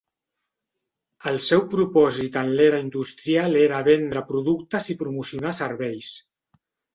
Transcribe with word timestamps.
El 1.31 1.35
seu 1.47 1.61
propòsit 1.73 2.39
en 2.41 2.49
l'era 2.61 2.79
industrial 2.85 3.59
era 3.65 3.83
vendre 3.89 4.25
productes 4.31 4.91
i 4.95 4.97
promocionar 5.03 5.55
serveis. 5.61 6.11